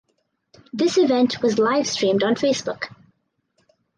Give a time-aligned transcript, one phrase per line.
[0.73, 2.85] This event was livestreamed on Facebook.